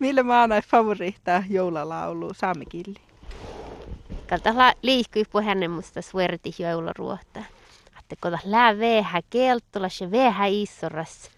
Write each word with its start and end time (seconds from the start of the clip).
Millä 0.00 0.22
maana 0.22 0.62
favoriittaa 0.62 1.42
joulalaulu 1.48 2.34
saamikilli? 2.34 3.00
Kalta 4.28 4.74
liikkui 4.82 5.24
på 5.32 5.40
henne 5.40 5.68
musta 5.68 6.02
sverti 6.02 6.54
jouluruotta. 6.58 7.40
Että 7.98 8.16
kun 8.20 8.38
lää 8.44 8.78
veehä 8.78 9.20
kelttulas 9.30 10.00
ja 10.00 10.10
veehä 10.10 10.46
isoras, 10.46 11.30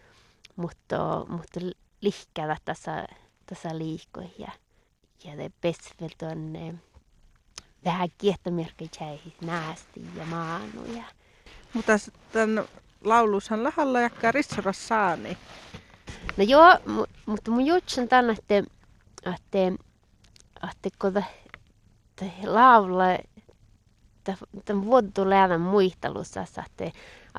mutta, 0.56 1.27
mutta 1.29 1.61
lihkävä 2.01 2.56
tässä, 2.64 3.06
tässä 3.46 3.79
liikkui 3.79 4.30
ja, 4.38 4.53
ja 5.25 5.37
te 5.37 5.51
pesvel 5.61 6.09
tuonne 6.19 6.75
vähän 7.85 8.09
kiehtomerkkejä 8.19 9.19
näästi 9.41 10.07
ja 10.17 10.25
maanuja. 10.25 11.05
Mutta 11.73 11.93
tämän 12.33 12.65
laulushan 13.05 13.65
lahalla 13.65 14.01
jakka 14.01 14.33
rissoras 14.33 14.89
saani. 14.89 15.39
No 16.37 16.45
joo, 16.45 16.79
mutta 17.27 17.51
mun 17.51 17.67
jutsun 17.67 18.09
tänne, 18.09 18.33
että, 18.33 18.59
että, 19.35 19.59
että 20.62 20.89
kun 20.98 21.25
laula 22.47 23.05
tämän 24.65 24.84
vuodu 24.84 25.30
läävän 25.30 25.61
muistelussa, 25.61 26.41
että, 26.66 26.84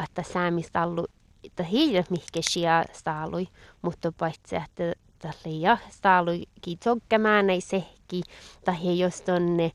että 0.03 0.23
säämistä 0.23 0.83
ollut, 0.83 1.11
että 1.43 1.63
hiljat 1.63 2.09
mihkesiä 2.09 2.85
staalui, 2.93 3.47
mutta 3.81 4.11
paitsi, 4.11 4.55
että 4.55 4.93
tälle 5.19 5.57
ja 5.57 5.77
staalui 5.89 6.43
kiitsokkemään 6.61 7.49
ei 7.49 7.61
sehki, 7.61 8.21
tai 8.65 8.99
jos 8.99 9.21
tonne, 9.21 9.71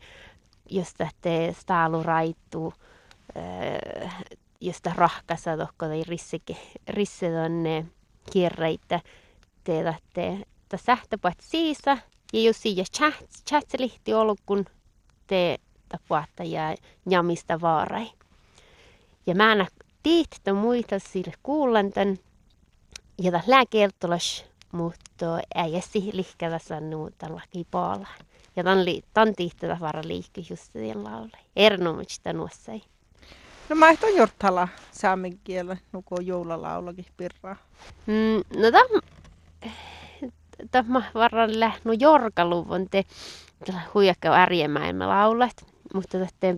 jos 0.71 0.95
tähte 0.95 1.55
staalu 1.61 2.03
raittuu, 2.03 2.73
josta 4.61 4.93
rahkasa 4.97 5.57
tohko 5.57 5.87
tai 5.87 6.03
risse, 6.05 6.39
risse 6.89 7.31
tonne 7.31 7.87
kierreitä 8.33 9.01
teetätte 9.65 10.39
sähtöpat 10.77 11.35
siisa 11.41 11.99
ja 12.33 12.41
jos 12.41 12.63
siinä 12.63 12.85
chat, 12.97 13.15
chatlihti 13.49 14.15
ollut 14.15 14.41
kun 14.47 14.65
te 15.27 15.59
tapuatta 15.89 16.45
ja 16.45 16.75
jamista 17.11 17.61
vaarai. 17.61 18.11
Ja 19.27 19.35
mä 19.35 19.53
en 19.53 19.67
tiihtä 20.03 20.53
muita 20.53 20.99
sille 20.99 21.33
kuullan 21.43 21.91
tän 21.91 22.19
ja 23.23 23.33
tässä 23.33 23.51
lääkeltolas, 23.51 24.45
mutta 24.73 25.41
ei 25.55 25.77
esi 25.77 26.11
lihkävä 26.13 26.59
sanoo 26.59 27.11
laki 27.29 27.67
paala. 27.71 28.09
Ja 28.57 28.65
tämän, 28.65 28.79
tämän 29.15 29.35
tiihtä 29.35 29.77
vara 29.81 30.03
liikki 30.05 30.47
just 30.51 30.73
sen 30.73 31.05
laulai. 31.05 31.41
Erinomaisesti 31.57 32.33
nuossai. 32.33 32.83
No 33.69 33.77
mä 33.77 33.91
ehtoin 33.91 34.17
jortala 34.17 34.69
saamen 34.91 35.39
kielen, 35.45 35.81
nuko 35.93 36.21
joulalaulakin 36.21 37.07
pirraa. 37.17 37.57
Mm, 38.07 38.61
no 38.61 38.71
tämä 38.71 39.01
tämä 40.71 41.03
varran 41.15 41.61
lähnu 41.61 41.93
jorkaluvun 41.93 42.89
te 42.91 43.05
huijakka 43.95 44.35
ärjemäin 44.35 44.99
laulat, 44.99 45.67
mutta 45.95 46.19
te, 46.41 46.57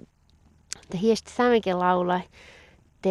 te 0.91 0.99
hiesti 1.01 1.33
saamenkin 1.33 1.79
laulaa, 1.79 2.21
te 3.03 3.11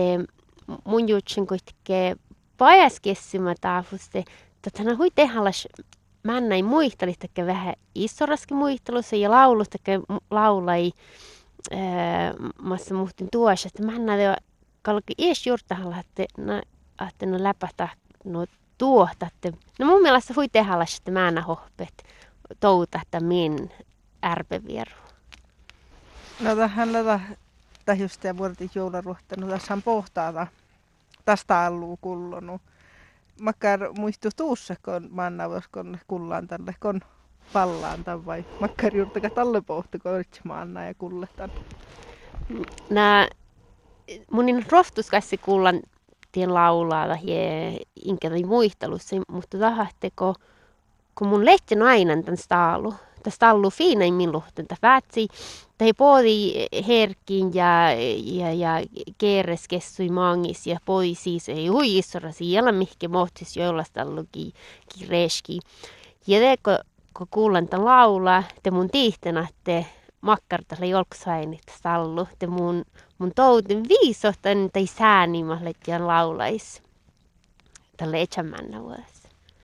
mun 0.83 1.09
jutsin 1.09 1.47
kuitenkin 1.47 2.25
pajaskessimä 2.57 3.55
taafuste, 3.61 4.23
että 4.67 4.83
hän 4.83 4.97
hui 4.97 5.11
tehallas 5.15 5.67
mä 6.23 6.41
näin 6.41 6.65
muisteli, 6.65 7.15
että 7.23 7.45
vähän 7.45 7.73
isoraskin 7.95 8.57
muistelussa 8.57 9.15
ja 9.15 9.31
laulusta 9.31 9.77
laulai 10.31 10.91
massa 12.61 12.95
muhtin 12.95 13.27
tuossa, 13.31 13.67
että 13.67 13.83
mä 13.83 13.99
näin 13.99 14.35
kalki 14.81 15.13
ies 15.17 15.47
juurtahalla, 15.47 15.97
että 15.99 16.23
no, 16.37 16.61
että 17.07 17.25
no 17.25 17.43
läpätä 17.43 17.89
no 18.25 18.45
tuohtatte. 18.77 19.53
No 19.79 19.85
mun 19.85 20.01
mielestä 20.01 20.33
hui 20.33 20.49
tehdä 20.49 20.73
että 20.97 21.11
mä 21.11 21.27
en 21.27 21.43
hohpet 21.43 22.03
touta, 22.59 22.99
että 23.01 23.19
min 23.19 23.71
ärpevieru. 24.25 24.95
No 26.39 26.55
tähän 26.55 26.93
lätä 26.93 27.19
just 27.97 28.23
ja 28.23 28.37
vuodet 28.37 28.75
joularuottanu 28.75 29.47
tässä 29.47 29.73
on 29.73 29.81
pohtaata. 29.81 30.47
Tästä 31.25 31.65
alluu 31.65 31.97
kullonu. 32.01 32.61
Makkar 33.41 33.79
muistu 33.97 34.29
tuussa, 34.35 34.75
kun 34.85 35.07
manna 35.11 35.43
kun 35.73 35.97
kullaan 36.07 36.47
tälle, 36.47 36.75
kun 36.79 37.01
pallaan 37.53 38.03
tämän 38.03 38.25
vai 38.25 38.45
makkar 38.59 38.95
juurtaka 38.95 39.29
tälle 39.29 39.61
pohtu, 39.61 39.97
kun 40.03 40.11
maanna 40.43 40.85
ja 40.85 40.93
kulletan. 40.93 41.51
Nää 42.89 43.27
munin 44.31 44.65
rohtuskassi 44.71 45.37
kullan 45.37 45.81
tien 46.31 46.53
laulaa 46.53 47.07
ja 47.07 47.15
inkä 48.05 48.29
tai 48.29 48.43
muistelussa, 48.43 49.15
mutta 49.31 49.57
tahatteko, 49.57 50.35
kun 51.15 51.27
mun 51.27 51.45
lehti 51.45 51.75
aina 51.75 52.23
tämän 52.23 52.37
staalu, 52.37 52.93
tämä 53.23 53.33
staalu 53.33 53.69
fiinain 53.69 54.13
minun 54.13 54.43
että 54.59 54.75
vätsi, 54.81 55.27
tai 55.77 55.93
poodi 55.93 56.53
herkin 56.87 57.53
ja, 57.53 57.91
ja, 58.23 58.53
ja 58.53 58.69
keeres 59.17 59.67
kessui 59.67 60.09
mangis 60.09 60.67
ja 60.67 60.79
pois 60.85 61.23
siis 61.23 61.49
ei 61.49 61.67
hui 61.67 61.97
issora 61.97 62.31
siellä 62.31 62.71
mihke 62.71 63.07
mohtis 63.07 63.57
jollaista 63.57 64.05
luki 64.05 64.53
kireski. 64.93 65.59
Ja 66.27 66.39
te, 66.39 66.57
kun, 67.17 67.27
kuulen 67.31 67.67
tämän 67.69 67.85
laulaa, 67.85 68.43
te 68.63 68.71
mun 68.71 68.89
tiihtena, 68.89 69.47
että 69.49 69.89
makkartalla 70.21 70.85
jolksainit 70.85 71.63
sallu, 71.83 72.27
te 72.39 72.47
mun 72.47 72.85
mun 73.19 73.31
touten 73.35 73.83
viisohtan 73.89 74.69
tai 74.73 74.87
säänimalle 74.87 75.71
ja 75.87 76.07
laulais. 76.07 76.83
Tälle 77.97 78.21
etsämännä 78.21 78.81
vuodessa. 78.81 79.18